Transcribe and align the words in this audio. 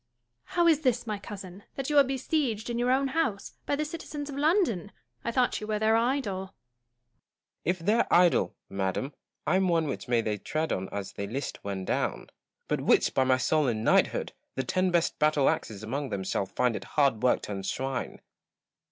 ]Joanna. 0.47 0.55
How 0.55 0.67
is 0.67 0.79
this, 0.81 1.05
my 1.05 1.19
cousin, 1.19 1.61
that 1.75 1.91
you 1.91 1.99
are 1.99 2.03
besieged 2.03 2.71
in 2.71 2.79
your 2.79 2.89
own 2.89 3.09
house, 3.09 3.53
by 3.67 3.75
the 3.75 3.85
citizens 3.85 4.31
of 4.31 4.35
London 4.35 4.85
1 5.21 5.25
I 5.25 5.31
thought 5.31 5.61
you 5.61 5.67
were 5.67 5.77
their 5.77 5.95
idol. 5.95 6.45
Gaunt. 6.45 6.55
If 7.65 7.77
their 7.85 8.11
idol, 8.11 8.55
madam, 8.67 9.13
I 9.45 9.57
am 9.57 9.67
one 9.67 9.85
which 9.87 10.07
they 10.07 10.23
may 10.23 10.39
tread 10.39 10.71
on 10.73 10.89
as 10.89 11.13
they 11.13 11.27
list 11.27 11.63
when 11.63 11.85
down; 11.85 12.31
but 12.67 12.81
which, 12.81 13.13
by 13.13 13.25
my 13.25 13.37
soul 13.37 13.67
and 13.67 13.83
knighthood 13.83 14.31
I 14.33 14.37
the 14.55 14.63
ten 14.63 14.89
best 14.89 15.19
battle 15.19 15.47
axes 15.47 15.83
among 15.83 16.09
them 16.09 16.23
shall 16.23 16.47
find 16.47 16.75
it 16.75 16.83
hard 16.97 17.21
work 17.21 17.43
to 17.43 17.51
unshrine. 17.51 18.21